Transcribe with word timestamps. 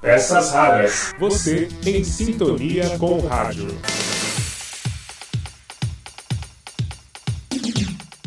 Peças 0.00 0.52
raras. 0.52 1.14
Você 1.18 1.68
em 1.84 2.02
sintonia 2.02 2.96
com 2.96 3.18
o 3.18 3.26
rádio. 3.26 3.68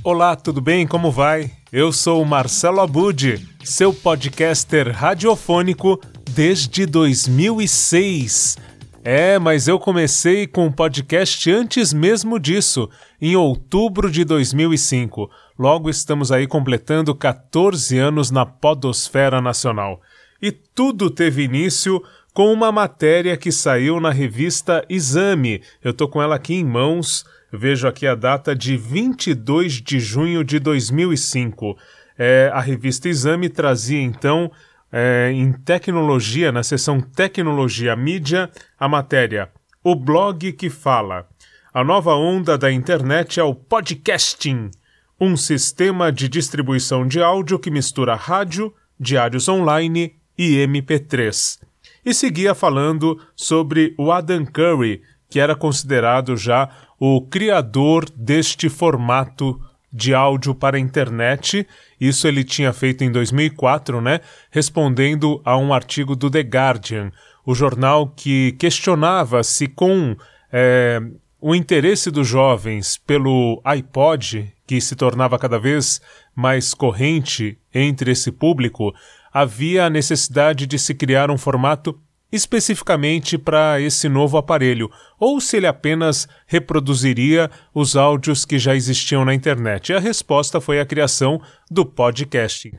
Olá, 0.03 0.35
tudo 0.35 0.61
bem? 0.61 0.85
Como 0.85 1.11
vai? 1.11 1.49
Eu 1.71 1.91
sou 1.91 2.21
o 2.21 2.25
Marcelo 2.27 2.79
Abud, 2.79 3.43
seu 3.63 3.91
podcaster 3.91 4.91
radiofônico 4.91 5.99
desde 6.29 6.85
2006. 6.85 8.55
É, 9.03 9.39
mas 9.39 9.67
eu 9.67 9.79
comecei 9.79 10.45
com 10.45 10.67
o 10.67 10.71
podcast 10.71 11.51
antes 11.51 11.91
mesmo 11.91 12.39
disso, 12.39 12.87
em 13.19 13.35
outubro 13.35 14.11
de 14.11 14.23
2005. 14.23 15.27
Logo 15.57 15.89
estamos 15.89 16.31
aí 16.31 16.45
completando 16.45 17.15
14 17.15 17.97
anos 17.97 18.29
na 18.29 18.45
Podosfera 18.45 19.41
Nacional. 19.41 19.99
E 20.43 20.51
tudo 20.51 21.09
teve 21.09 21.43
início 21.43 22.03
com 22.33 22.51
uma 22.51 22.69
matéria 22.69 23.37
que 23.37 23.49
saiu 23.49 24.01
na 24.01 24.09
revista 24.09 24.85
Exame. 24.89 25.61
Eu 25.81 25.93
tô 25.93 26.05
com 26.05 26.21
ela 26.21 26.35
aqui 26.35 26.53
em 26.53 26.65
mãos. 26.65 27.25
Vejo 27.49 27.87
aqui 27.87 28.05
a 28.05 28.13
data 28.13 28.53
de 28.53 28.75
22 28.75 29.81
de 29.81 30.01
junho 30.01 30.43
de 30.43 30.59
2005. 30.59 31.77
É, 32.17 32.51
a 32.53 32.59
revista 32.59 33.07
Exame 33.07 33.47
trazia 33.47 34.01
então 34.01 34.51
é, 34.91 35.31
em 35.31 35.53
tecnologia, 35.53 36.51
na 36.51 36.61
seção 36.61 36.99
Tecnologia 36.99 37.95
Mídia, 37.95 38.51
a 38.77 38.89
matéria 38.89 39.49
O 39.81 39.95
blog 39.95 40.51
que 40.51 40.69
fala. 40.69 41.25
A 41.73 41.85
nova 41.85 42.15
onda 42.15 42.57
da 42.57 42.69
internet 42.69 43.39
é 43.39 43.43
o 43.43 43.55
podcasting, 43.55 44.71
um 45.17 45.37
sistema 45.37 46.11
de 46.11 46.27
distribuição 46.27 47.07
de 47.07 47.21
áudio 47.21 47.57
que 47.57 47.71
mistura 47.71 48.13
rádio, 48.13 48.73
diários 48.99 49.47
online 49.47 50.21
e 50.37 50.57
MP3. 50.65 51.59
E 52.05 52.13
seguia 52.13 52.53
falando 52.53 53.19
sobre 53.35 53.93
o 53.97 54.11
Adam 54.11 54.45
Curry, 54.45 55.01
que 55.29 55.39
era 55.39 55.55
considerado 55.55 56.35
já 56.35 56.69
o 56.99 57.21
criador 57.21 58.09
deste 58.15 58.69
formato 58.69 59.59
de 59.91 60.13
áudio 60.13 60.55
para 60.55 60.77
a 60.77 60.79
internet. 60.79 61.67
Isso 61.99 62.27
ele 62.27 62.43
tinha 62.43 62.73
feito 62.73 63.03
em 63.03 63.11
2004, 63.11 64.01
né? 64.01 64.19
Respondendo 64.49 65.41
a 65.45 65.57
um 65.57 65.73
artigo 65.73 66.15
do 66.15 66.29
The 66.29 66.41
Guardian, 66.41 67.11
o 67.45 67.53
jornal 67.53 68.07
que 68.07 68.53
questionava 68.53 69.43
se 69.43 69.67
com 69.67 70.15
é, 70.51 70.99
o 71.39 71.53
interesse 71.53 72.09
dos 72.09 72.27
jovens 72.27 72.97
pelo 72.97 73.61
iPod, 73.65 74.53
que 74.65 74.79
se 74.79 74.95
tornava 74.95 75.37
cada 75.37 75.59
vez 75.59 76.01
mais 76.35 76.73
corrente 76.73 77.57
entre 77.73 78.11
esse 78.11 78.31
público, 78.31 78.93
havia 79.33 79.85
a 79.85 79.89
necessidade 79.89 80.67
de 80.67 80.77
se 80.77 80.93
criar 80.93 81.31
um 81.31 81.37
formato 81.37 81.99
especificamente 82.31 83.37
para 83.37 83.79
esse 83.79 84.09
novo 84.09 84.37
aparelho, 84.37 84.89
ou 85.19 85.39
se 85.39 85.57
ele 85.57 85.67
apenas 85.67 86.27
reproduziria 86.47 87.49
os 87.73 87.95
áudios 87.95 88.43
que 88.43 88.57
já 88.57 88.75
existiam 88.75 89.23
na 89.23 89.35
internet. 89.35 89.89
E 89.89 89.95
a 89.95 89.99
resposta 89.99 90.59
foi 90.59 90.79
a 90.79 90.85
criação 90.85 91.39
do 91.69 91.85
podcasting. 91.85 92.71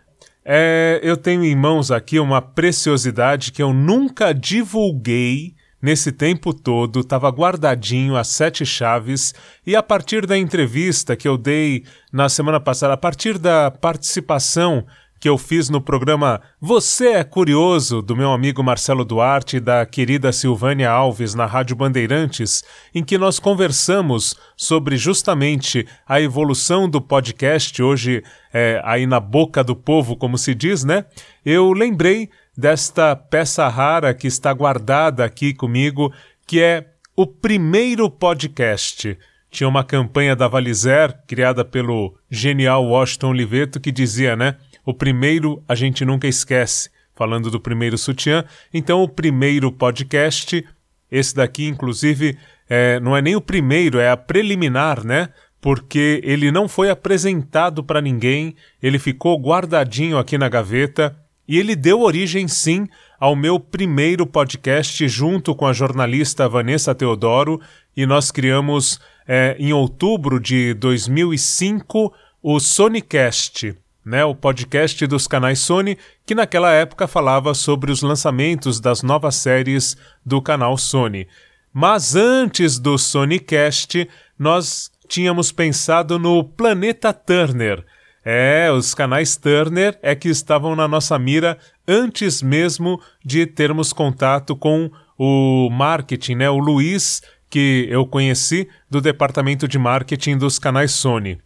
É, 0.45 1.01
eu 1.03 1.17
tenho 1.17 1.45
em 1.45 1.55
mãos 1.55 1.91
aqui 1.91 2.19
uma 2.19 2.43
preciosidade 2.43 3.53
que 3.53 3.63
eu 3.63 3.73
nunca 3.73 4.35
divulguei 4.35 5.55
nesse 5.81 6.11
tempo 6.11 6.53
todo, 6.53 7.01
estava 7.01 7.29
guardadinho 7.29 8.17
as 8.17 8.29
sete 8.29 8.65
chaves, 8.65 9.35
e 9.67 9.77
a 9.77 9.83
partir 9.83 10.27
da 10.27 10.37
entrevista 10.37 11.15
que 11.15 11.29
eu 11.29 11.37
dei 11.37 11.85
na 12.13 12.29
semana 12.29 12.59
passada, 12.59 12.95
a 12.95 12.97
partir 12.97 13.39
da 13.39 13.71
participação 13.71 14.85
que 15.25 15.29
eu 15.31 15.39
fiz 15.39 15.71
no 15.71 15.81
programa 15.81 16.39
Você 16.61 17.13
é 17.13 17.25
Curioso, 17.25 18.03
do 18.03 18.15
meu 18.15 18.31
amigo 18.31 18.63
Marcelo 18.63 19.07
Duarte 19.07 19.57
e 19.57 19.61
da 19.61 19.87
querida 19.87 20.31
Silvânia 20.33 20.91
Alves 20.91 21.35
na 21.35 21.47
Rádio 21.47 21.75
Bandeirantes, 21.75 22.63
em 22.95 23.03
que 23.03 23.17
nós 23.17 23.39
conversamos 23.39 24.37
sobre 24.55 24.99
justamente 24.99 25.89
a 26.07 26.21
evolução 26.21 26.87
do 26.87 27.01
podcast, 27.01 27.83
hoje 27.83 28.23
é, 28.53 28.83
aí 28.85 29.07
na 29.07 29.19
boca 29.19 29.65
do 29.65 29.75
povo, 29.75 30.15
como 30.15 30.37
se 30.37 30.55
diz, 30.55 30.85
né? 30.85 31.07
Eu 31.43 31.73
lembrei 31.73 32.29
desta 32.55 33.17
peça 33.17 33.67
rara 33.67 34.13
que 34.13 34.27
está 34.27 34.53
guardada 34.53 35.25
aqui 35.25 35.55
comigo, 35.55 36.13
que 36.47 36.61
é 36.61 36.87
o 37.17 37.27
primeiro 37.27 38.11
podcast 38.11 39.17
tinha 39.55 39.69
uma 39.69 39.85
campanha 39.85 40.35
da 40.35 40.49
Valizer, 40.49 41.17
criada 41.29 41.65
pelo 41.65 42.19
genial 42.29 42.85
Washington 42.87 43.29
Oliveto, 43.29 43.79
que 43.79 43.93
dizia, 43.93 44.35
né? 44.35 44.57
O 44.85 44.93
primeiro 44.93 45.63
a 45.69 45.75
gente 45.75 46.05
nunca 46.05 46.29
esquece, 46.29 46.91
falando 47.15 47.51
do 47.51 47.61
primeiro 47.61 47.97
sutiã. 47.97 48.45
Então, 48.73 49.03
o 49.03 49.09
primeiro 49.09 49.71
podcast, 49.73 50.65
esse 51.11 51.35
daqui, 51.35 51.67
inclusive, 51.67 52.37
é, 52.69 52.99
não 53.01 53.17
é 53.17 53.23
nem 53.23 53.37
o 53.37 53.41
primeiro, 53.41 53.99
é 53.99 54.11
a 54.11 54.17
preliminar, 54.17 55.05
né? 55.05 55.29
Porque 55.61 56.21
ele 56.23 56.51
não 56.51 56.69
foi 56.69 56.91
apresentado 56.91 57.83
para 57.83 58.01
ninguém, 58.01 58.55
ele 58.83 58.99
ficou 58.99 59.41
guardadinho 59.41 60.19
aqui 60.19 60.37
na 60.37 60.49
gaveta 60.49 61.17
e 61.49 61.59
ele 61.59 61.75
deu 61.75 62.01
origem, 62.01 62.49
sim, 62.49 62.87
ao 63.19 63.35
meu 63.35 63.59
primeiro 63.59 64.27
podcast 64.27 65.07
junto 65.09 65.55
com 65.55 65.67
a 65.67 65.73
jornalista 65.73 66.49
Vanessa 66.49 66.95
Teodoro 66.95 67.61
e 67.97 68.05
nós 68.05 68.31
criamos 68.31 69.01
é, 69.27 69.57
em 69.59 69.73
outubro 69.73 70.39
de 70.39 70.75
2005 70.75 72.13
o 72.43 72.61
Sonicast 72.61 73.75
né, 74.05 74.25
o 74.25 74.35
podcast 74.35 75.07
dos 75.07 75.27
canais 75.27 75.61
Sony, 75.61 75.97
que 76.27 76.35
naquela 76.35 76.73
época 76.73 77.07
falava 77.07 77.55
sobre 77.55 77.91
os 77.91 78.03
lançamentos 78.03 78.81
das 78.81 79.03
novas 79.03 79.37
séries 79.37 79.97
do 80.25 80.43
canal 80.43 80.77
Sony. 80.77 81.27
Mas 81.73 82.15
antes 82.15 82.79
do 82.79 82.99
Sonycast, 82.99 84.09
nós 84.39 84.91
tínhamos 85.09 85.51
pensado 85.51 86.19
no 86.19 86.45
Planeta 86.45 87.13
Turner. 87.13 87.85
É, 88.25 88.71
os 88.71 88.95
canais 88.95 89.37
Turner 89.37 89.99
é 90.03 90.15
que 90.15 90.29
estavam 90.29 90.75
na 90.75 90.89
nossa 90.89 91.19
mira 91.19 91.59
antes 91.87 92.43
mesmo 92.43 93.01
de 93.25 93.47
termos 93.47 93.93
contato 93.93 94.57
com 94.57 94.91
o 95.19 95.69
marketing, 95.71 96.37
né, 96.37 96.51
o 96.51 96.59
Luiz, 96.59 97.23
que 97.51 97.87
eu 97.91 98.07
conheci 98.07 98.69
do 98.91 99.01
departamento 99.01 99.69
de 99.69 99.79
marketing 99.79 100.39
dos 100.39 100.59
canais 100.59 100.93
Sony. 100.93 101.39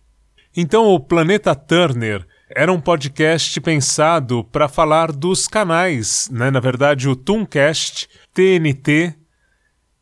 Então, 0.56 0.86
o 0.86 0.98
Planeta 0.98 1.54
Turner 1.54 2.26
era 2.50 2.72
um 2.72 2.80
podcast 2.80 3.60
pensado 3.60 4.42
para 4.44 4.68
falar 4.68 5.12
dos 5.12 5.46
canais, 5.46 6.28
né? 6.32 6.50
Na 6.50 6.60
verdade, 6.60 7.08
o 7.08 7.14
Tooncast, 7.14 8.08
TNT 8.32 9.14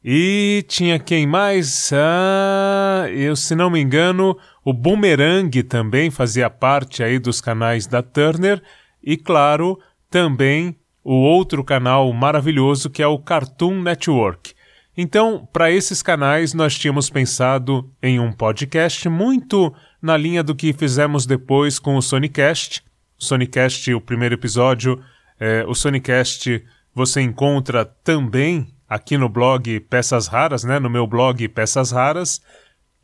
e 0.04 0.64
tinha 0.68 0.98
quem 0.98 1.26
mais? 1.26 1.90
Ah, 1.92 3.06
eu 3.10 3.34
se 3.34 3.56
não 3.56 3.68
me 3.68 3.80
engano, 3.80 4.38
o 4.64 4.72
Boomerang 4.72 5.62
também 5.64 6.10
fazia 6.10 6.48
parte 6.48 7.02
aí 7.02 7.18
dos 7.18 7.40
canais 7.40 7.86
da 7.86 8.00
Turner 8.02 8.62
e 9.02 9.16
claro, 9.16 9.78
também 10.08 10.76
o 11.02 11.14
outro 11.14 11.64
canal 11.64 12.12
maravilhoso 12.12 12.88
que 12.88 13.02
é 13.02 13.06
o 13.06 13.18
Cartoon 13.18 13.82
Network. 13.82 14.54
Então, 14.96 15.46
para 15.52 15.70
esses 15.70 16.00
canais, 16.00 16.54
nós 16.54 16.78
tínhamos 16.78 17.10
pensado 17.10 17.92
em 18.02 18.18
um 18.18 18.32
podcast 18.32 19.06
muito 19.08 19.74
na 20.06 20.16
linha 20.16 20.42
do 20.42 20.54
que 20.54 20.72
fizemos 20.72 21.26
depois 21.26 21.78
com 21.78 21.96
o 21.96 22.02
Sonicast. 22.02 22.82
O 23.18 23.24
Sonicast, 23.24 23.92
o 23.92 24.00
primeiro 24.00 24.36
episódio, 24.36 25.02
é, 25.38 25.64
o 25.66 25.74
Sonicast 25.74 26.64
você 26.94 27.20
encontra 27.20 27.84
também 27.84 28.68
aqui 28.88 29.18
no 29.18 29.28
blog 29.28 29.80
Peças 29.80 30.28
Raras, 30.28 30.64
né? 30.64 30.78
No 30.78 30.88
meu 30.88 31.06
blog 31.06 31.46
Peças 31.48 31.90
Raras. 31.90 32.40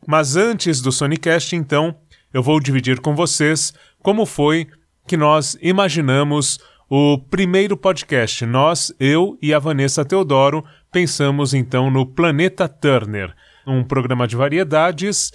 Mas 0.07 0.35
antes 0.35 0.81
do 0.81 0.91
Sonicast, 0.91 1.55
então, 1.55 1.95
eu 2.33 2.41
vou 2.41 2.59
dividir 2.59 2.99
com 3.01 3.15
vocês 3.15 3.73
como 4.01 4.25
foi 4.25 4.67
que 5.05 5.17
nós 5.17 5.57
imaginamos 5.61 6.57
o 6.89 7.17
primeiro 7.17 7.75
podcast. 7.75 8.45
Nós, 8.45 8.93
eu 8.99 9.37
e 9.41 9.53
a 9.53 9.59
Vanessa 9.59 10.05
Teodoro, 10.05 10.63
pensamos 10.91 11.53
então 11.53 11.91
no 11.91 12.05
Planeta 12.05 12.67
Turner, 12.67 13.35
um 13.67 13.83
programa 13.83 14.27
de 14.27 14.35
variedades 14.35 15.31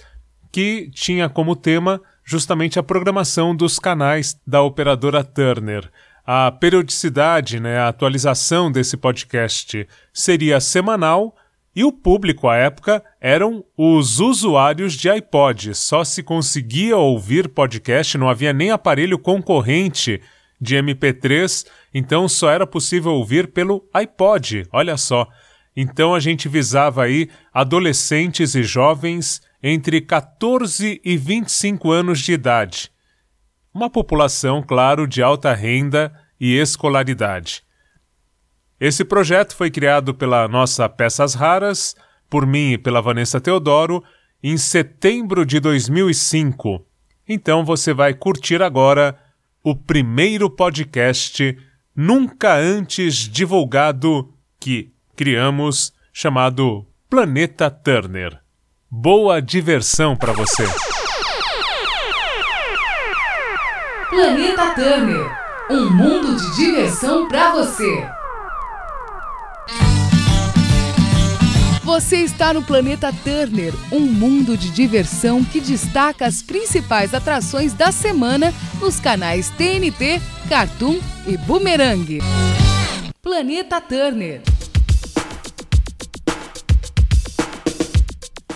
que 0.51 0.89
tinha 0.93 1.29
como 1.29 1.55
tema 1.55 2.01
justamente 2.23 2.77
a 2.77 2.83
programação 2.83 3.55
dos 3.55 3.79
canais 3.79 4.39
da 4.45 4.61
operadora 4.61 5.23
Turner. 5.23 5.89
A 6.25 6.51
periodicidade, 6.51 7.59
né, 7.59 7.79
a 7.79 7.87
atualização 7.87 8.71
desse 8.71 8.95
podcast 8.95 9.87
seria 10.13 10.59
semanal 10.59 11.35
e 11.75 11.83
o 11.83 11.91
público 11.91 12.47
à 12.47 12.55
época 12.55 13.03
eram 13.19 13.63
os 13.75 14.19
usuários 14.19 14.93
de 14.93 15.09
iPod. 15.09 15.73
Só 15.73 16.03
se 16.03 16.21
conseguia 16.21 16.97
ouvir 16.97 17.47
podcast, 17.49 18.17
não 18.17 18.29
havia 18.29 18.53
nem 18.53 18.69
aparelho 18.69 19.17
concorrente 19.17 20.21
de 20.59 20.75
MP3, 20.75 21.65
então 21.93 22.27
só 22.27 22.51
era 22.51 22.67
possível 22.67 23.13
ouvir 23.13 23.47
pelo 23.47 23.87
iPod. 23.93 24.67
Olha 24.71 24.97
só. 24.97 25.27
Então 25.75 26.13
a 26.13 26.19
gente 26.19 26.49
visava 26.49 27.03
aí 27.03 27.29
adolescentes 27.53 28.55
e 28.55 28.61
jovens 28.61 29.41
entre 29.61 30.01
14 30.01 31.01
e 31.03 31.17
25 31.17 31.91
anos 31.91 32.19
de 32.19 32.33
idade. 32.33 32.91
Uma 33.73 33.89
população, 33.89 34.63
claro, 34.63 35.07
de 35.07 35.21
alta 35.21 35.53
renda 35.53 36.13
e 36.39 36.55
escolaridade. 36.55 37.63
Esse 38.79 39.03
projeto 39.03 39.55
foi 39.55 39.69
criado 39.69 40.13
pela 40.13 40.47
nossa 40.47 40.87
Peças 40.87 41.33
Raras, 41.33 41.95
por 42.29 42.45
mim 42.47 42.73
e 42.73 42.77
pela 42.77 43.01
Vanessa 43.01 43.41
Teodoro, 43.41 44.03
em 44.41 44.57
setembro 44.57 45.45
de 45.45 45.59
2005. 45.59 46.85
Então 47.27 47.65
você 47.65 47.93
vai 47.93 48.13
curtir 48.13 48.61
agora 48.61 49.19
o 49.63 49.75
primeiro 49.75 50.49
podcast 50.49 51.57
nunca 51.93 52.55
antes 52.55 53.15
divulgado 53.15 54.33
que 54.59 54.93
criamos, 55.15 55.93
chamado 56.13 56.87
Planeta 57.09 57.69
Turner. 57.69 58.39
Boa 58.91 59.39
diversão 59.39 60.15
para 60.15 60.33
você! 60.33 60.65
Planeta 64.09 64.73
Turner 64.73 65.39
um 65.69 65.87
mundo 65.91 66.35
de 66.35 66.55
diversão 66.55 67.27
para 67.27 67.51
você. 67.51 68.09
Você 71.83 72.17
está 72.17 72.51
no 72.51 72.63
Planeta 72.63 73.13
Turner, 73.23 73.71
um 73.91 73.99
mundo 73.99 74.57
de 74.57 74.71
diversão 74.71 75.43
que 75.43 75.61
destaca 75.61 76.25
as 76.25 76.41
principais 76.41 77.13
atrações 77.13 77.73
da 77.73 77.91
semana 77.91 78.51
nos 78.81 78.99
canais 78.99 79.51
TNT, 79.51 80.19
Cartoon 80.49 80.99
e 81.27 81.37
Boomerang. 81.37 82.19
Planeta 83.21 83.79
Turner. 83.79 84.41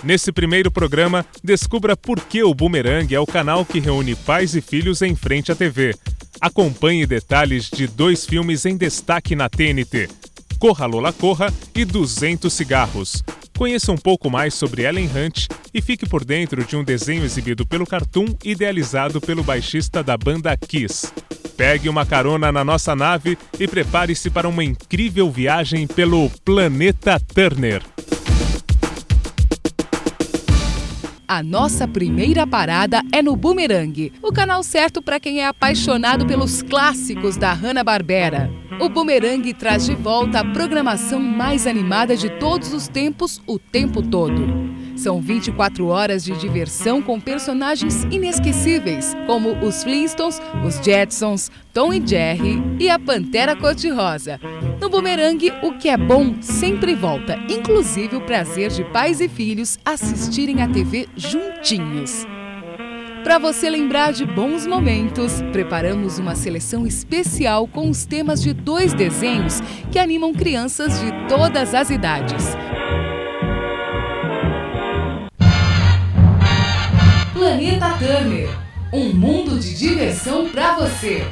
Nesse 0.04 0.30
primeiro 0.30 0.70
programa, 0.70 1.24
descubra 1.42 1.96
por 1.96 2.20
que 2.20 2.42
o 2.42 2.54
Boomerang 2.54 3.12
é 3.14 3.18
o 3.18 3.26
canal 3.26 3.64
que 3.64 3.80
reúne 3.80 4.14
pais 4.14 4.54
e 4.54 4.60
filhos 4.60 5.00
em 5.00 5.16
frente 5.16 5.50
à 5.50 5.54
TV. 5.54 5.94
Acompanhe 6.38 7.06
detalhes 7.06 7.70
de 7.70 7.86
dois 7.86 8.26
filmes 8.26 8.66
em 8.66 8.76
destaque 8.76 9.34
na 9.34 9.48
TNT. 9.48 10.10
Corra 10.58 10.84
Lola 10.84 11.10
Corra 11.10 11.50
e 11.74 11.86
200 11.86 12.52
Cigarros. 12.52 13.22
Conheça 13.56 13.92
um 13.92 13.96
pouco 13.96 14.28
mais 14.28 14.52
sobre 14.52 14.82
Ellen 14.82 15.08
Hunt 15.08 15.46
e 15.72 15.80
fique 15.80 16.06
por 16.06 16.22
dentro 16.22 16.62
de 16.64 16.76
um 16.76 16.84
desenho 16.84 17.24
exibido 17.24 17.64
pelo 17.64 17.86
Cartoon 17.86 18.26
idealizado 18.44 19.22
pelo 19.22 19.42
baixista 19.42 20.02
da 20.02 20.18
banda 20.18 20.54
Kiss. 20.54 21.10
Pegue 21.56 21.88
uma 21.88 22.04
carona 22.04 22.52
na 22.52 22.62
nossa 22.62 22.94
nave 22.94 23.38
e 23.58 23.66
prepare-se 23.66 24.28
para 24.28 24.48
uma 24.48 24.64
incrível 24.64 25.30
viagem 25.30 25.86
pelo 25.86 26.28
planeta 26.44 27.18
Turner. 27.18 27.82
A 31.26 31.42
nossa 31.42 31.88
primeira 31.88 32.46
parada 32.46 33.00
é 33.10 33.22
no 33.22 33.34
Boomerang, 33.34 34.12
o 34.22 34.30
canal 34.30 34.62
certo 34.62 35.00
para 35.00 35.18
quem 35.18 35.40
é 35.40 35.46
apaixonado 35.46 36.26
pelos 36.26 36.60
clássicos 36.60 37.38
da 37.38 37.50
Hanna-Barbera. 37.50 38.50
O 38.78 38.90
Boomerang 38.90 39.54
traz 39.54 39.86
de 39.86 39.94
volta 39.94 40.40
a 40.40 40.44
programação 40.44 41.18
mais 41.18 41.66
animada 41.66 42.14
de 42.14 42.28
todos 42.28 42.74
os 42.74 42.88
tempos, 42.88 43.40
o 43.46 43.58
tempo 43.58 44.02
todo. 44.02 44.46
São 44.96 45.20
24 45.20 45.86
horas 45.88 46.24
de 46.24 46.36
diversão 46.38 47.02
com 47.02 47.20
personagens 47.20 48.04
inesquecíveis, 48.04 49.14
como 49.26 49.50
os 49.64 49.82
Flintstones, 49.82 50.40
os 50.64 50.76
Jetsons, 50.76 51.50
Tom 51.72 51.92
e 51.92 52.06
Jerry 52.06 52.62
e 52.78 52.88
a 52.88 52.98
Pantera 52.98 53.56
Cor-de-Rosa. 53.56 54.40
No 54.80 54.88
Boomerang, 54.88 55.52
o 55.62 55.72
que 55.78 55.88
é 55.88 55.96
bom 55.96 56.34
sempre 56.40 56.94
volta, 56.94 57.38
inclusive 57.48 58.16
o 58.16 58.20
prazer 58.20 58.70
de 58.70 58.84
pais 58.84 59.20
e 59.20 59.28
filhos 59.28 59.78
assistirem 59.84 60.62
a 60.62 60.68
TV 60.68 61.08
juntinhos. 61.16 62.26
Para 63.24 63.38
você 63.38 63.70
lembrar 63.70 64.12
de 64.12 64.26
bons 64.26 64.66
momentos, 64.66 65.40
preparamos 65.50 66.18
uma 66.18 66.34
seleção 66.34 66.86
especial 66.86 67.66
com 67.66 67.88
os 67.88 68.04
temas 68.04 68.42
de 68.42 68.52
dois 68.52 68.92
desenhos 68.92 69.62
que 69.90 69.98
animam 69.98 70.34
crianças 70.34 71.00
de 71.00 71.10
todas 71.26 71.74
as 71.74 71.88
idades. 71.88 72.53
Planeta 77.44 77.90
Turner 77.98 78.48
um 78.90 79.12
mundo 79.12 79.60
de 79.60 79.74
diversão 79.74 80.48
para 80.48 80.76
você. 80.76 81.22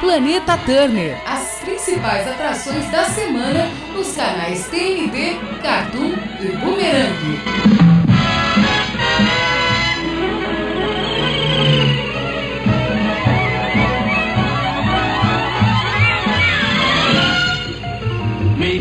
Planeta 0.00 0.56
Turner. 0.64 1.18
As 1.26 1.60
principais 1.60 2.26
atrações 2.28 2.90
da 2.90 3.04
semana 3.04 3.68
nos 3.92 4.16
canais 4.16 4.66
TNT, 4.68 5.38
Cartoon 5.62 6.14
e 6.40 6.46
Boomerang. 6.56 7.91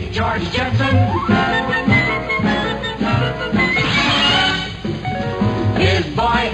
George 0.09 0.44
Jetson. 0.51 0.95
His 5.77 6.06
boy 6.15 6.50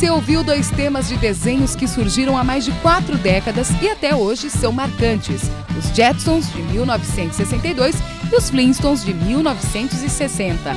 Você 0.00 0.08
ouviu 0.08 0.42
dois 0.42 0.70
temas 0.70 1.08
de 1.08 1.18
desenhos 1.18 1.76
que 1.76 1.86
surgiram 1.86 2.38
há 2.38 2.42
mais 2.42 2.64
de 2.64 2.72
quatro 2.80 3.18
décadas 3.18 3.68
e 3.82 3.88
até 3.90 4.16
hoje 4.16 4.48
são 4.48 4.72
marcantes: 4.72 5.42
os 5.78 5.94
Jetsons, 5.94 6.50
de 6.50 6.62
1962, 6.62 7.96
e 8.32 8.34
os 8.34 8.48
Flintstones, 8.48 9.04
de 9.04 9.12
1960. 9.12 10.72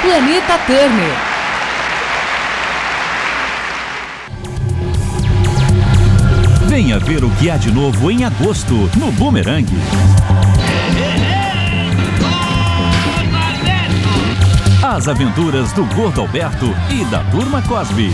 Planeta 0.00 0.58
Turner. 0.64 1.16
Venha 6.68 7.00
ver 7.00 7.24
o 7.24 7.30
que 7.30 7.50
há 7.50 7.56
de 7.56 7.72
novo 7.72 8.12
em 8.12 8.24
agosto 8.24 8.74
no 8.96 9.10
Boomerang. 9.10 9.66
As 14.96 15.08
aventuras 15.08 15.72
do 15.72 15.84
Gordo 15.94 16.22
Alberto 16.22 16.74
e 16.88 17.04
da 17.10 17.22
Turma 17.24 17.60
Cosby. 17.60 18.10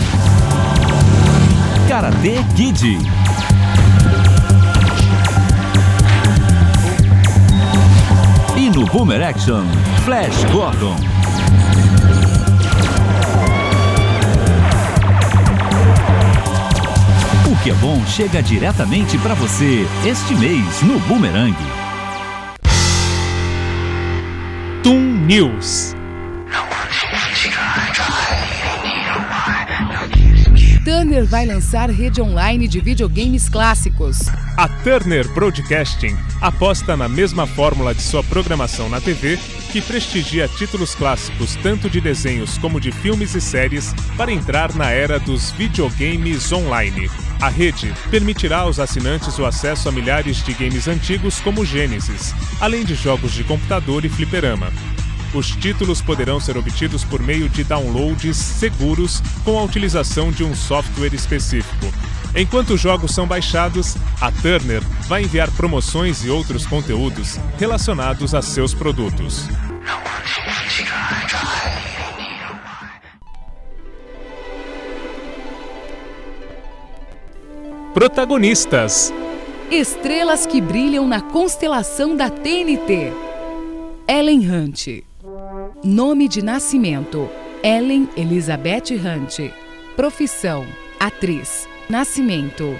Karate 1.88 2.44
Kid. 2.56 2.98
E 8.56 8.70
no 8.70 8.84
Boomer 8.86 9.22
Action, 9.22 9.62
Flash 10.04 10.42
Gordon. 10.50 10.96
O 17.46 17.62
que 17.62 17.70
é 17.70 17.74
bom 17.74 18.04
chega 18.06 18.42
diretamente 18.42 19.16
para 19.18 19.34
você 19.34 19.86
este 20.04 20.34
mês 20.34 20.82
no 20.82 20.98
Boomerang. 20.98 21.54
Toon 24.82 24.98
News. 25.28 26.01
Turner 31.02 31.26
vai 31.26 31.44
lançar 31.44 31.90
rede 31.90 32.22
online 32.22 32.68
de 32.68 32.78
videogames 32.78 33.48
clássicos. 33.48 34.20
A 34.56 34.68
Turner 34.84 35.28
Broadcasting 35.30 36.16
aposta 36.40 36.96
na 36.96 37.08
mesma 37.08 37.44
fórmula 37.44 37.92
de 37.92 38.00
sua 38.00 38.22
programação 38.22 38.88
na 38.88 39.00
TV, 39.00 39.36
que 39.72 39.80
prestigia 39.80 40.46
títulos 40.46 40.94
clássicos 40.94 41.56
tanto 41.56 41.90
de 41.90 42.00
desenhos 42.00 42.56
como 42.56 42.80
de 42.80 42.92
filmes 42.92 43.34
e 43.34 43.40
séries 43.40 43.92
para 44.16 44.30
entrar 44.30 44.72
na 44.76 44.90
era 44.90 45.18
dos 45.18 45.50
videogames 45.50 46.52
online. 46.52 47.10
A 47.40 47.48
rede 47.48 47.92
permitirá 48.08 48.58
aos 48.58 48.78
assinantes 48.78 49.36
o 49.40 49.44
acesso 49.44 49.88
a 49.88 49.92
milhares 49.92 50.36
de 50.44 50.52
games 50.54 50.86
antigos 50.86 51.40
como 51.40 51.64
Genesis, 51.64 52.32
além 52.60 52.84
de 52.84 52.94
jogos 52.94 53.32
de 53.32 53.42
computador 53.42 54.04
e 54.04 54.08
fliperama. 54.08 54.72
Os 55.34 55.50
títulos 55.50 56.02
poderão 56.02 56.38
ser 56.38 56.58
obtidos 56.58 57.04
por 57.04 57.22
meio 57.22 57.48
de 57.48 57.64
downloads 57.64 58.36
seguros 58.36 59.22
com 59.44 59.58
a 59.58 59.62
utilização 59.62 60.30
de 60.30 60.44
um 60.44 60.54
software 60.54 61.14
específico. 61.14 61.86
Enquanto 62.36 62.74
os 62.74 62.80
jogos 62.80 63.14
são 63.14 63.26
baixados, 63.26 63.96
a 64.20 64.30
Turner 64.30 64.82
vai 65.08 65.22
enviar 65.22 65.50
promoções 65.50 66.22
e 66.24 66.30
outros 66.30 66.66
conteúdos 66.66 67.38
relacionados 67.58 68.34
a 68.34 68.42
seus 68.42 68.74
produtos. 68.74 69.48
Protagonistas: 77.94 79.12
Estrelas 79.70 80.44
que 80.46 80.60
brilham 80.60 81.06
na 81.06 81.20
constelação 81.20 82.16
da 82.16 82.28
TNT. 82.28 83.12
Ellen 84.08 84.50
Hunt. 84.50 85.11
Nome 85.84 86.28
de 86.28 86.42
nascimento: 86.42 87.28
Ellen 87.60 88.08
Elizabeth 88.16 88.92
Hunt. 88.92 89.52
Profissão: 89.96 90.64
atriz. 91.00 91.66
Nascimento: 91.90 92.78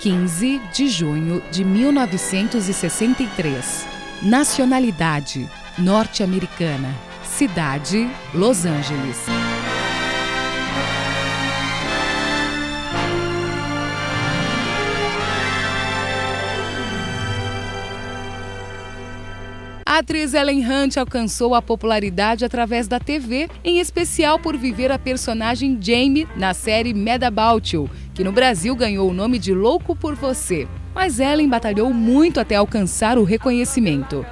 15 0.00 0.60
de 0.74 0.88
junho 0.88 1.40
de 1.52 1.64
1963. 1.64 3.86
Nacionalidade: 4.22 5.48
norte-americana. 5.78 6.92
Cidade: 7.22 8.10
Los 8.34 8.66
Angeles. 8.66 9.49
A 19.90 19.98
atriz 19.98 20.34
Ellen 20.34 20.64
Hunt 20.64 20.98
alcançou 20.98 21.52
a 21.52 21.60
popularidade 21.60 22.44
através 22.44 22.86
da 22.86 23.00
TV, 23.00 23.48
em 23.64 23.80
especial 23.80 24.38
por 24.38 24.56
viver 24.56 24.92
a 24.92 25.00
personagem 25.00 25.76
Jamie 25.82 26.28
na 26.36 26.54
série 26.54 26.94
Mad 26.94 27.24
About 27.24 27.74
You, 27.74 27.90
que 28.14 28.22
no 28.22 28.30
Brasil 28.30 28.76
ganhou 28.76 29.10
o 29.10 29.12
nome 29.12 29.36
de 29.36 29.52
Louco 29.52 29.96
por 29.96 30.14
Você. 30.14 30.68
Mas 30.94 31.18
Ellen 31.18 31.48
batalhou 31.48 31.92
muito 31.92 32.38
até 32.38 32.54
alcançar 32.54 33.18
o 33.18 33.24
reconhecimento. 33.24 34.24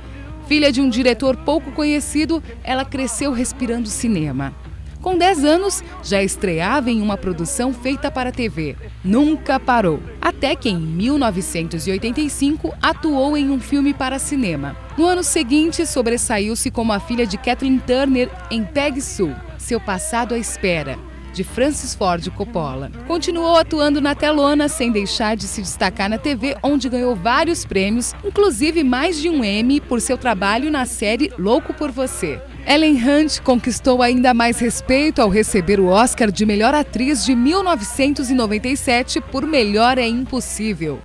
Filha 0.46 0.70
de 0.70 0.80
um 0.80 0.88
diretor 0.88 1.36
pouco 1.38 1.72
conhecido, 1.72 2.40
ela 2.62 2.84
cresceu 2.84 3.32
respirando 3.32 3.88
cinema. 3.88 4.54
Com 5.00 5.16
10 5.16 5.44
anos, 5.44 5.84
já 6.02 6.22
estreava 6.22 6.90
em 6.90 7.00
uma 7.00 7.16
produção 7.16 7.72
feita 7.72 8.10
para 8.10 8.32
TV. 8.32 8.76
Nunca 9.04 9.60
parou. 9.60 10.00
Até 10.20 10.56
que 10.56 10.68
em 10.68 10.78
1985 10.78 12.74
atuou 12.82 13.36
em 13.36 13.50
um 13.50 13.60
filme 13.60 13.94
para 13.94 14.18
cinema. 14.18 14.76
No 14.96 15.06
ano 15.06 15.22
seguinte, 15.22 15.86
sobressaiu-se 15.86 16.70
como 16.70 16.92
a 16.92 16.98
filha 17.00 17.26
de 17.26 17.38
Kathleen 17.38 17.78
Turner 17.78 18.28
em 18.50 18.64
Peg 18.64 19.00
Sue, 19.00 19.34
Seu 19.56 19.80
Passado 19.80 20.34
à 20.34 20.38
Espera, 20.38 20.98
de 21.38 21.44
Francis 21.44 21.94
Ford 21.94 22.28
Coppola. 22.30 22.90
Continuou 23.06 23.54
atuando 23.54 24.00
na 24.00 24.12
telona 24.12 24.68
sem 24.68 24.90
deixar 24.90 25.36
de 25.36 25.44
se 25.44 25.62
destacar 25.62 26.10
na 26.10 26.18
TV, 26.18 26.56
onde 26.64 26.88
ganhou 26.88 27.14
vários 27.14 27.64
prêmios, 27.64 28.12
inclusive 28.24 28.82
mais 28.82 29.20
de 29.22 29.30
um 29.30 29.44
Emmy 29.44 29.80
por 29.80 30.00
seu 30.00 30.18
trabalho 30.18 30.68
na 30.68 30.84
série 30.84 31.32
Louco 31.38 31.72
por 31.72 31.92
Você. 31.92 32.42
Ellen 32.66 32.96
Hunt 32.96 33.38
conquistou 33.42 34.02
ainda 34.02 34.34
mais 34.34 34.58
respeito 34.58 35.22
ao 35.22 35.28
receber 35.28 35.78
o 35.78 35.86
Oscar 35.86 36.32
de 36.32 36.44
melhor 36.44 36.74
atriz 36.74 37.24
de 37.24 37.36
1997 37.36 39.20
por 39.20 39.46
Melhor 39.46 39.96
é 39.96 40.08
Impossível. 40.08 40.98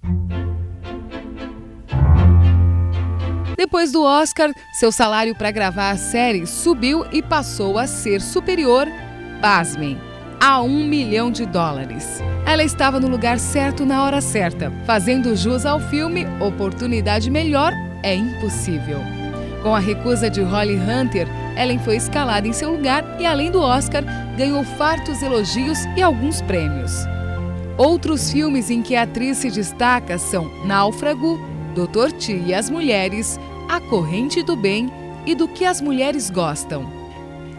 Depois 3.56 3.92
do 3.92 4.02
Oscar, 4.02 4.52
seu 4.74 4.92
salário 4.92 5.36
para 5.36 5.52
gravar 5.52 5.92
a 5.92 5.98
série 5.98 6.48
subiu 6.48 7.06
e 7.12 7.22
passou 7.22 7.78
a 7.78 7.86
ser 7.86 8.20
superior, 8.20 8.88
pasmem, 9.40 9.98
a 10.44 10.62
um 10.62 10.86
milhão 10.86 11.32
de 11.32 11.46
dólares. 11.46 12.22
Ela 12.46 12.66
estava 12.66 13.00
no 13.00 13.08
lugar 13.08 13.40
certo 13.40 13.86
na 13.86 14.04
hora 14.04 14.20
certa, 14.20 14.74
fazendo 14.86 15.38
jus 15.38 15.66
ao 15.66 15.80
filme 15.80 16.28
Oportunidade 16.42 17.30
Melhor 17.30 17.72
é 18.04 18.14
Impossível. 18.14 19.00
Com 19.62 19.74
a 19.74 19.80
recusa 19.80 20.30
de 20.30 20.42
Holly 20.42 20.76
Hunter, 20.76 21.30
Ellen 21.58 21.80
foi 21.80 21.96
escalada 21.96 22.46
em 22.46 22.52
seu 22.52 22.74
lugar 22.74 23.06
e, 23.22 23.26
além 23.26 23.52
do 23.52 23.62
Oscar, 23.62 24.04
ganhou 24.38 24.66
fartos 24.66 25.24
elogios 25.24 25.78
e 25.96 26.02
alguns 26.02 26.42
prêmios. 26.42 26.92
Outros 27.78 28.30
filmes 28.30 28.70
em 28.70 28.82
que 28.82 28.98
a 28.98 29.04
atriz 29.04 29.38
se 29.38 29.50
destaca 29.50 30.18
são 30.18 30.52
Náufrago, 30.66 31.40
Doutor 31.74 32.12
T 32.12 32.36
e 32.48 32.54
as 32.54 32.70
Mulheres, 32.70 33.40
A 33.70 33.80
Corrente 33.80 34.44
do 34.44 34.58
Bem 34.58 34.92
e 35.26 35.36
Do 35.36 35.48
que 35.48 35.64
as 35.64 35.80
Mulheres 35.80 36.30
Gostam. 36.30 37.03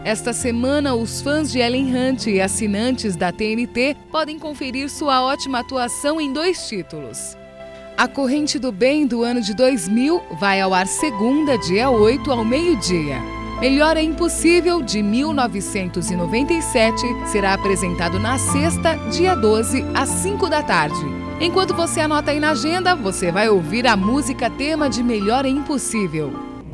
Esta 0.05 0.31
semana, 0.33 0.93
os 0.93 1.19
fãs 1.19 1.51
de 1.51 1.57
Ellen 1.57 1.91
Hunt 1.91 2.27
e 2.27 2.39
assinantes 2.39 3.15
da 3.15 3.31
TNT 3.31 3.97
podem 4.11 4.37
conferir 4.37 4.87
sua 4.87 5.23
ótima 5.23 5.61
atuação 5.61 6.21
em 6.21 6.31
dois 6.31 6.69
títulos. 6.69 7.35
A 7.97 8.07
Corrente 8.07 8.59
do 8.59 8.71
Bem 8.71 9.07
do 9.07 9.23
ano 9.23 9.41
de 9.41 9.55
2000 9.55 10.21
vai 10.39 10.61
ao 10.61 10.75
ar 10.75 10.85
segunda, 10.85 11.57
dia 11.57 11.89
8, 11.89 12.31
ao 12.31 12.45
meio-dia. 12.45 13.17
Melhor 13.59 13.97
é 13.97 14.03
Impossível, 14.03 14.83
de 14.83 15.01
1997, 15.01 17.01
será 17.25 17.55
apresentado 17.55 18.19
na 18.19 18.37
sexta, 18.37 18.95
dia 19.09 19.33
12, 19.33 19.83
às 19.95 20.09
5 20.09 20.47
da 20.47 20.61
tarde. 20.61 21.03
Enquanto 21.41 21.73
você 21.73 22.01
anota 22.01 22.29
aí 22.29 22.39
na 22.39 22.51
agenda, 22.51 22.95
você 22.95 23.31
vai 23.31 23.49
ouvir 23.49 23.87
a 23.87 23.97
música 23.97 24.51
tema 24.51 24.87
de 24.87 25.01
Melhor 25.01 25.45
é 25.45 25.49
Impossível. 25.49 26.31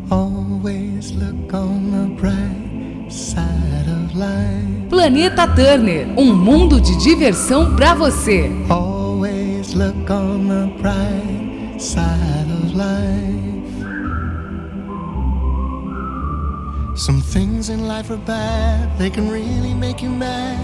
Always 0.10 1.12
look 1.12 1.56
on 1.56 1.92
the 1.92 2.08
bright 2.22 2.71
Planeta 4.90 5.48
Turner, 5.48 6.08
um 6.18 6.34
mundo 6.34 6.80
de 6.80 6.96
diversão 6.98 7.76
para 7.76 7.94
você. 7.94 8.52
Always 8.70 9.74
look 9.74 10.12
on 10.12 10.48
the 10.48 10.68
bright 10.82 11.82
side 11.82 12.48
of 12.52 12.76
life. 12.76 13.42
Some 16.96 17.22
things 17.22 17.70
in 17.70 17.88
life 17.88 18.12
are 18.12 18.18
bad, 18.18 18.98
they 18.98 19.10
can 19.10 19.30
really 19.30 19.74
make 19.74 20.04
you 20.04 20.12
mad. 20.12 20.60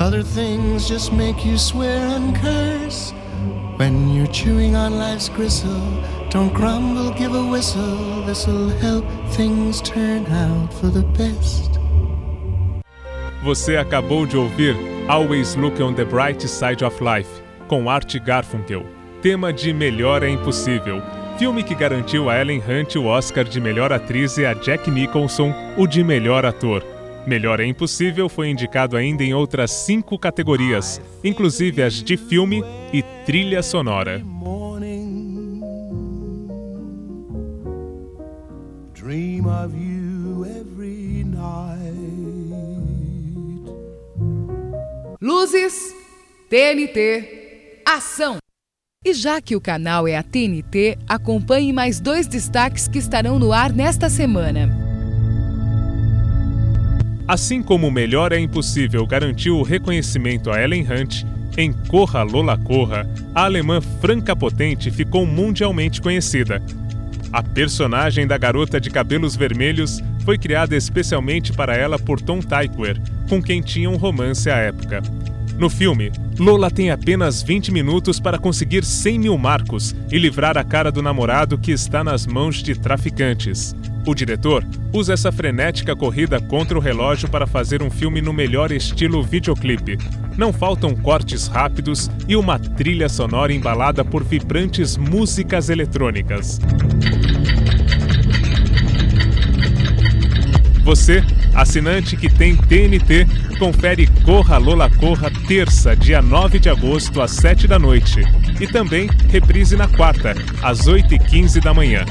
Other 0.00 0.22
things 0.22 0.88
just 0.88 1.12
make 1.12 1.46
you 1.46 1.56
swear 1.56 2.06
and 2.08 2.34
curse. 2.36 3.12
When 3.76 4.12
you're 4.14 4.32
chewing 4.32 4.74
on 4.74 4.98
life's 4.98 5.28
gristle, 5.28 5.80
don't 6.36 6.52
grumble, 6.52 7.10
give 7.12 7.34
a 7.34 7.42
whistle. 7.50 8.22
This'll 8.26 8.68
help 8.68 9.04
things 9.30 9.80
turn 9.80 10.26
out 10.26 10.72
for 10.74 10.90
the 10.90 11.02
best. 11.16 11.70
Você 13.42 13.76
acabou 13.76 14.26
de 14.26 14.36
ouvir 14.36 14.76
Always 15.08 15.54
Look 15.54 15.80
on 15.80 15.94
the 15.94 16.04
Bright 16.04 16.46
Side 16.46 16.84
of 16.84 17.02
Life, 17.02 17.30
com 17.68 17.88
Art 17.88 18.14
Garfunkel. 18.18 18.84
Tema 19.22 19.50
de 19.52 19.72
Melhor 19.72 20.22
é 20.22 20.28
Impossível. 20.28 21.00
Filme 21.38 21.62
que 21.62 21.74
garantiu 21.74 22.28
a 22.28 22.38
Ellen 22.38 22.60
Hunt 22.60 22.96
o 22.96 23.06
Oscar 23.06 23.44
de 23.44 23.60
melhor 23.60 23.92
atriz 23.92 24.36
e 24.36 24.44
a 24.44 24.52
Jack 24.52 24.90
Nicholson 24.90 25.54
o 25.76 25.86
de 25.86 26.04
melhor 26.04 26.44
ator. 26.44 26.84
Melhor 27.26 27.60
é 27.60 27.66
Impossível 27.66 28.28
foi 28.28 28.48
indicado 28.48 28.96
ainda 28.96 29.24
em 29.24 29.32
outras 29.32 29.70
cinco 29.70 30.18
categorias, 30.18 31.00
inclusive 31.24 31.82
as 31.82 31.94
de 31.94 32.16
filme 32.16 32.62
e 32.92 33.02
trilha 33.24 33.62
sonora. 33.62 34.22
Dream 39.06 39.46
of 39.46 39.72
you 39.72 40.44
every 40.44 41.22
night. 41.22 41.94
Luzes, 45.20 45.94
TNT, 46.50 47.82
ação! 47.86 48.38
E 49.04 49.14
já 49.14 49.40
que 49.40 49.54
o 49.54 49.60
canal 49.60 50.08
é 50.08 50.16
a 50.16 50.24
TNT, 50.24 50.98
acompanhe 51.08 51.72
mais 51.72 52.00
dois 52.00 52.26
destaques 52.26 52.88
que 52.88 52.98
estarão 52.98 53.38
no 53.38 53.52
ar 53.52 53.72
nesta 53.72 54.10
semana. 54.10 54.68
Assim 57.28 57.62
como 57.62 57.86
o 57.86 57.92
Melhor 57.92 58.32
é 58.32 58.40
Impossível 58.40 59.06
garantiu 59.06 59.56
o 59.56 59.62
reconhecimento 59.62 60.50
a 60.50 60.60
Ellen 60.60 60.84
Hunt, 60.84 61.22
em 61.56 61.72
Corra 61.72 62.24
Lola 62.24 62.58
Corra, 62.58 63.08
a 63.32 63.44
alemã 63.44 63.80
Franca 63.80 64.34
Potente 64.34 64.90
ficou 64.90 65.24
mundialmente 65.24 66.02
conhecida 66.02 66.60
a 67.36 67.42
personagem 67.42 68.26
da 68.26 68.38
garota 68.38 68.80
de 68.80 68.88
cabelos 68.88 69.36
vermelhos 69.36 70.02
foi 70.24 70.38
criada 70.38 70.74
especialmente 70.74 71.52
para 71.52 71.76
ela 71.76 71.98
por 71.98 72.18
Tom 72.18 72.40
Tykwer, 72.40 72.98
com 73.28 73.42
quem 73.42 73.60
tinha 73.60 73.90
um 73.90 73.96
romance 73.96 74.48
à 74.48 74.56
época. 74.56 75.02
No 75.58 75.68
filme, 75.68 76.10
Lola 76.38 76.70
tem 76.70 76.90
apenas 76.90 77.42
20 77.42 77.70
minutos 77.72 78.18
para 78.18 78.38
conseguir 78.38 78.86
100 78.86 79.18
mil 79.18 79.36
marcos 79.36 79.94
e 80.10 80.18
livrar 80.18 80.56
a 80.56 80.64
cara 80.64 80.90
do 80.90 81.02
namorado 81.02 81.58
que 81.58 81.72
está 81.72 82.02
nas 82.02 82.26
mãos 82.26 82.62
de 82.62 82.74
traficantes. 82.74 83.76
O 84.06 84.14
diretor 84.14 84.64
usa 84.92 85.12
essa 85.12 85.30
frenética 85.30 85.94
corrida 85.94 86.40
contra 86.40 86.78
o 86.78 86.80
relógio 86.80 87.28
para 87.28 87.46
fazer 87.46 87.82
um 87.82 87.90
filme 87.90 88.22
no 88.22 88.32
melhor 88.32 88.72
estilo 88.72 89.22
videoclipe. 89.22 89.98
Não 90.38 90.52
faltam 90.52 90.94
cortes 90.94 91.48
rápidos 91.48 92.10
e 92.28 92.36
uma 92.36 92.58
trilha 92.58 93.08
sonora 93.08 93.52
embalada 93.52 94.04
por 94.04 94.22
vibrantes 94.22 94.96
músicas 94.96 95.68
eletrônicas. 95.68 96.60
Você, 100.96 101.22
assinante 101.54 102.16
que 102.16 102.28
tem 102.28 102.56
TNT, 102.56 103.26
confere 103.58 104.08
Corra 104.24 104.56
Lola 104.56 104.90
Corra 104.90 105.30
terça, 105.46 105.94
dia 105.94 106.22
9 106.22 106.58
de 106.58 106.70
agosto, 106.70 107.20
às 107.20 107.32
7 107.32 107.68
da 107.68 107.78
noite. 107.78 108.22
E 108.58 108.66
também 108.66 109.06
reprise 109.28 109.76
na 109.76 109.86
quarta, 109.86 110.34
às 110.62 110.88
8h15 110.88 111.62
da 111.62 111.74
manhã. 111.74 112.02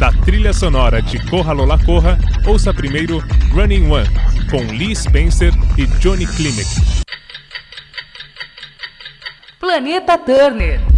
Da 0.00 0.12
trilha 0.12 0.52
sonora 0.52 1.00
de 1.00 1.24
Corra 1.30 1.52
Lola 1.52 1.78
Corra, 1.84 2.18
ouça 2.44 2.74
primeiro 2.74 3.22
Running 3.52 3.86
One, 3.88 4.08
com 4.50 4.60
Lee 4.76 4.96
Spencer 4.96 5.52
e 5.78 5.86
Johnny 5.98 6.26
Klimek. 6.26 6.68
Planeta 9.60 10.18
Turner. 10.18 10.93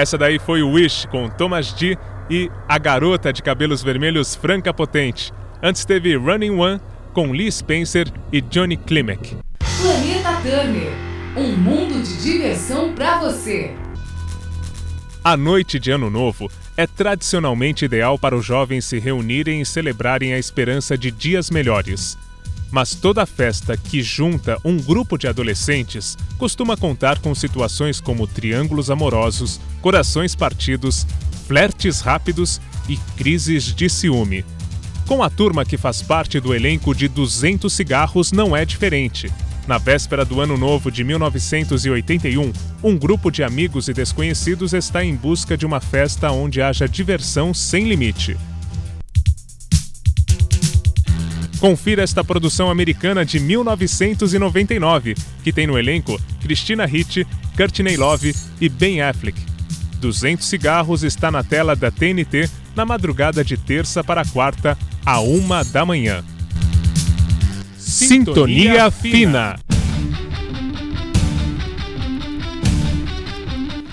Essa 0.00 0.16
daí 0.16 0.38
foi 0.38 0.62
o 0.62 0.70
Wish 0.70 1.06
com 1.08 1.28
Thomas 1.28 1.74
D 1.74 1.94
e 2.30 2.50
A 2.66 2.78
Garota 2.78 3.30
de 3.30 3.42
Cabelos 3.42 3.82
Vermelhos 3.82 4.34
Franca 4.34 4.72
Potente. 4.72 5.30
Antes 5.62 5.84
teve 5.84 6.16
Running 6.16 6.58
One 6.58 6.80
com 7.12 7.32
Lee 7.32 7.52
Spencer 7.52 8.10
e 8.32 8.40
Johnny 8.40 8.78
Klimek. 8.78 9.36
Planeta 9.58 10.40
Turner, 10.40 10.90
um 11.36 11.54
mundo 11.54 12.02
de 12.02 12.16
diversão 12.16 12.94
para 12.94 13.18
você. 13.18 13.74
A 15.22 15.36
noite 15.36 15.78
de 15.78 15.90
Ano 15.90 16.08
Novo 16.08 16.50
é 16.78 16.86
tradicionalmente 16.86 17.84
ideal 17.84 18.18
para 18.18 18.34
os 18.34 18.46
jovens 18.46 18.86
se 18.86 18.98
reunirem 18.98 19.60
e 19.60 19.66
celebrarem 19.66 20.32
a 20.32 20.38
esperança 20.38 20.96
de 20.96 21.10
dias 21.10 21.50
melhores. 21.50 22.16
Mas 22.70 22.94
toda 22.94 23.26
festa 23.26 23.76
que 23.76 24.02
junta 24.02 24.56
um 24.64 24.76
grupo 24.76 25.18
de 25.18 25.26
adolescentes 25.26 26.16
costuma 26.38 26.76
contar 26.76 27.18
com 27.18 27.34
situações 27.34 28.00
como 28.00 28.26
triângulos 28.26 28.90
amorosos, 28.90 29.60
corações 29.80 30.34
partidos, 30.34 31.06
flertes 31.48 32.00
rápidos 32.00 32.60
e 32.88 32.96
crises 33.16 33.74
de 33.74 33.90
ciúme. 33.90 34.44
Com 35.06 35.22
a 35.22 35.28
turma 35.28 35.64
que 35.64 35.76
faz 35.76 36.00
parte 36.00 36.38
do 36.38 36.54
elenco 36.54 36.94
de 36.94 37.08
200 37.08 37.72
Cigarros 37.72 38.30
não 38.30 38.56
é 38.56 38.64
diferente. 38.64 39.28
Na 39.66 39.76
véspera 39.76 40.24
do 40.24 40.40
ano 40.40 40.56
novo 40.56 40.90
de 40.90 41.02
1981, 41.02 42.52
um 42.82 42.96
grupo 42.96 43.30
de 43.30 43.42
amigos 43.42 43.88
e 43.88 43.92
desconhecidos 43.92 44.72
está 44.72 45.04
em 45.04 45.14
busca 45.14 45.56
de 45.56 45.66
uma 45.66 45.80
festa 45.80 46.30
onde 46.30 46.62
haja 46.62 46.88
diversão 46.88 47.52
sem 47.52 47.88
limite. 47.88 48.36
Confira 51.60 52.02
esta 52.02 52.24
produção 52.24 52.70
americana 52.70 53.22
de 53.22 53.38
1999, 53.38 55.14
que 55.44 55.52
tem 55.52 55.66
no 55.66 55.78
elenco 55.78 56.18
Christina 56.40 56.86
Ricci, 56.86 57.26
Courtney 57.54 57.98
Love 57.98 58.34
e 58.58 58.68
Ben 58.70 59.02
Affleck. 59.02 59.38
200 59.96 60.48
Cigarros 60.48 61.02
está 61.02 61.30
na 61.30 61.44
tela 61.44 61.76
da 61.76 61.90
TNT 61.90 62.48
na 62.74 62.86
madrugada 62.86 63.44
de 63.44 63.58
terça 63.58 64.02
para 64.02 64.24
quarta, 64.24 64.76
a 65.04 65.20
uma 65.20 65.62
da 65.62 65.84
manhã. 65.84 66.24
Sintonia 67.76 68.90
Fina. 68.90 69.60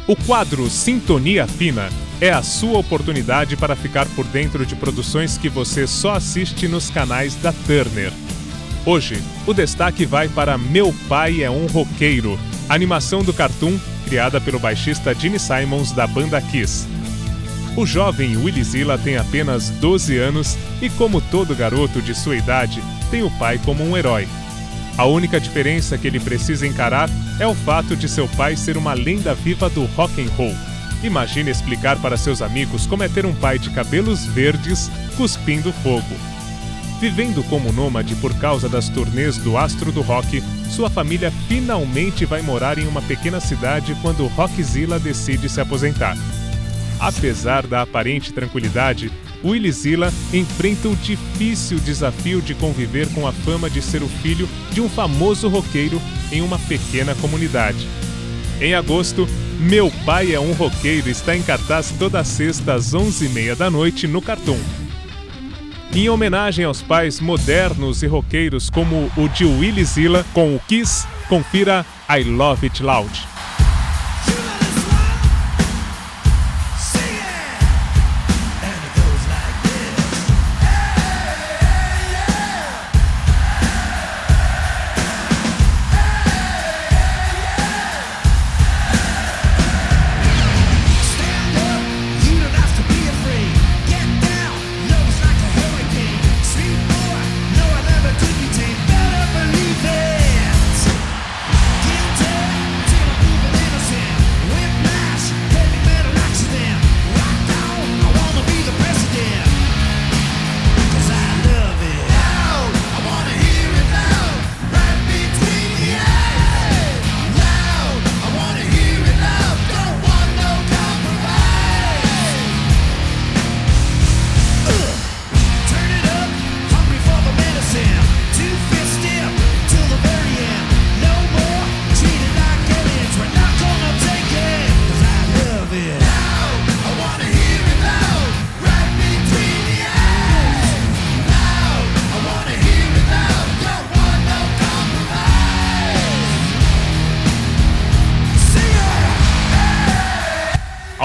O 0.07 0.15
quadro 0.15 0.69
Sintonia 0.69 1.45
Fina 1.45 1.89
é 2.19 2.31
a 2.31 2.41
sua 2.41 2.79
oportunidade 2.79 3.55
para 3.55 3.75
ficar 3.75 4.07
por 4.07 4.25
dentro 4.25 4.65
de 4.65 4.75
produções 4.75 5.37
que 5.37 5.49
você 5.49 5.85
só 5.85 6.15
assiste 6.15 6.67
nos 6.67 6.89
canais 6.89 7.35
da 7.35 7.53
Turner. 7.53 8.11
Hoje, 8.85 9.21
o 9.45 9.53
destaque 9.53 10.05
vai 10.05 10.27
para 10.27 10.57
Meu 10.57 10.93
Pai 11.07 11.43
é 11.43 11.49
um 11.49 11.67
Roqueiro, 11.67 12.39
animação 12.67 13.23
do 13.23 13.33
cartoon 13.33 13.77
criada 14.05 14.39
pelo 14.41 14.59
baixista 14.59 15.13
Gene 15.13 15.37
Simons 15.37 15.91
da 15.91 16.07
banda 16.07 16.41
Kiss. 16.41 16.87
O 17.75 17.85
jovem 17.85 18.37
Willy 18.37 18.63
Zilla 18.63 18.97
tem 18.97 19.17
apenas 19.17 19.69
12 19.69 20.17
anos 20.17 20.57
e, 20.81 20.89
como 20.89 21.21
todo 21.21 21.55
garoto 21.55 22.01
de 22.01 22.15
sua 22.15 22.35
idade, 22.35 22.81
tem 23.11 23.21
o 23.21 23.29
pai 23.31 23.59
como 23.63 23.83
um 23.83 23.95
herói. 23.95 24.27
A 24.97 25.05
única 25.05 25.39
diferença 25.39 25.97
que 25.97 26.07
ele 26.07 26.19
precisa 26.19 26.65
encarar 26.65 27.07
é 27.39 27.45
o 27.45 27.53
fato 27.53 27.95
de 27.95 28.09
seu 28.09 28.27
pai 28.29 28.55
ser 28.55 28.77
uma 28.77 28.95
lenda 28.95 29.35
viva 29.35 29.69
do 29.69 29.85
rock 29.85 30.19
and 30.19 30.31
roll 30.35 30.55
Imagine 31.03 31.51
explicar 31.51 31.97
para 31.99 32.17
seus 32.17 32.41
amigos 32.41 32.85
como 32.85 33.03
é 33.03 33.07
ter 33.07 33.25
um 33.25 33.33
pai 33.33 33.59
de 33.59 33.69
cabelos 33.69 34.25
verdes 34.25 34.89
cuspindo 35.15 35.71
fogo. 35.71 36.15
Vivendo 36.99 37.43
como 37.43 37.71
nômade 37.71 38.15
por 38.15 38.33
causa 38.39 38.67
das 38.67 38.89
turnês 38.89 39.37
do 39.37 39.55
astro 39.55 39.91
do 39.91 40.01
rock, 40.01 40.43
sua 40.71 40.89
família 40.89 41.31
finalmente 41.47 42.25
vai 42.25 42.41
morar 42.41 42.79
em 42.79 42.87
uma 42.87 43.01
pequena 43.03 43.39
cidade 43.39 43.95
quando 44.01 44.25
Rockzilla 44.25 44.99
decide 44.99 45.47
se 45.47 45.61
aposentar. 45.61 46.17
Apesar 46.99 47.67
da 47.67 47.83
aparente 47.83 48.33
tranquilidade, 48.33 49.11
Willy 49.43 49.71
Zilla 49.71 50.11
enfrenta 50.33 50.89
o 50.89 50.95
difícil 50.95 51.77
desafio 51.79 52.41
de 52.41 52.55
conviver 52.55 53.07
com 53.13 53.27
a 53.27 53.31
fama 53.31 53.69
de 53.69 53.83
ser 53.83 54.01
o 54.01 54.07
filho 54.07 54.49
de 54.71 54.81
um 54.81 54.89
famoso 54.89 55.47
roqueiro 55.47 56.01
em 56.31 56.41
uma 56.41 56.57
pequena 56.57 57.13
comunidade. 57.15 57.87
Em 58.59 58.73
agosto, 58.73 59.27
Meu 59.59 59.91
Pai 60.05 60.33
é 60.33 60.39
um 60.39 60.53
Roqueiro 60.53 61.09
está 61.09 61.35
em 61.35 61.41
cartaz 61.41 61.91
toda 61.97 62.23
sexta 62.23 62.75
às 62.75 62.93
11h30 62.93 63.55
da 63.55 63.71
noite 63.71 64.07
no 64.07 64.21
Cartoon. 64.21 64.59
Em 65.95 66.07
homenagem 66.09 66.63
aos 66.63 66.83
pais 66.83 67.19
modernos 67.19 68.03
e 68.03 68.07
roqueiros 68.07 68.69
como 68.69 69.11
o 69.17 69.27
de 69.27 69.45
Willy 69.45 69.83
Zilla 69.83 70.23
com 70.31 70.55
o 70.55 70.59
Kiss, 70.59 71.07
confira 71.27 71.83
I 72.07 72.23
Love 72.23 72.67
It 72.67 72.83
Loud. 72.83 73.36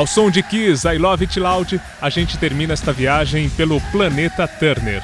Ao 0.03 0.07
som 0.07 0.33
de 0.33 0.43
Kiss, 0.43 0.85
I 0.85 0.99
Love 0.99 1.23
It 1.23 1.39
Loud, 1.39 1.81
a 2.01 2.11
gente 2.11 2.37
termina 2.37 2.73
esta 2.73 2.93
viagem 2.93 3.49
pelo 3.51 3.81
planeta 3.93 4.49
Turner. 4.49 5.01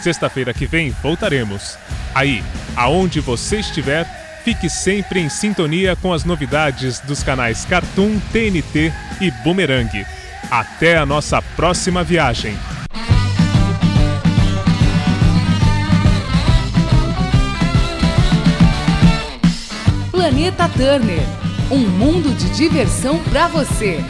Sexta-feira 0.00 0.54
que 0.54 0.64
vem 0.64 0.90
voltaremos. 1.02 1.76
Aí, 2.14 2.42
aonde 2.74 3.20
você 3.20 3.58
estiver, 3.58 4.06
fique 4.46 4.70
sempre 4.70 5.20
em 5.20 5.28
sintonia 5.28 5.94
com 5.96 6.14
as 6.14 6.24
novidades 6.24 6.98
dos 7.00 7.22
canais 7.22 7.66
Cartoon, 7.66 8.18
TNT 8.32 8.90
e 9.20 9.30
Boomerang. 9.44 10.06
Até 10.50 10.96
a 10.96 11.04
nossa 11.04 11.42
próxima 11.42 12.02
viagem. 12.02 12.56
Planeta 20.10 20.66
Turner 20.70 21.48
um 21.70 21.86
mundo 21.86 22.34
de 22.34 22.48
diversão 22.50 23.18
para 23.24 23.46
você. 23.46 24.02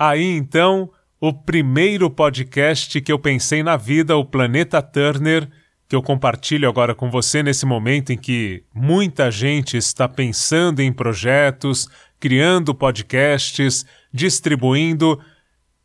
Aí 0.00 0.34
então, 0.34 0.90
o 1.20 1.30
primeiro 1.30 2.08
podcast 2.08 2.98
que 3.02 3.12
eu 3.12 3.18
pensei 3.18 3.62
na 3.62 3.76
vida, 3.76 4.16
o 4.16 4.24
Planeta 4.24 4.80
Turner, 4.80 5.46
que 5.86 5.94
eu 5.94 6.02
compartilho 6.02 6.66
agora 6.66 6.94
com 6.94 7.10
você 7.10 7.42
nesse 7.42 7.66
momento 7.66 8.10
em 8.10 8.16
que 8.16 8.64
muita 8.74 9.30
gente 9.30 9.76
está 9.76 10.08
pensando 10.08 10.80
em 10.80 10.90
projetos, 10.90 11.86
criando 12.18 12.74
podcasts, 12.74 13.84
distribuindo 14.10 15.20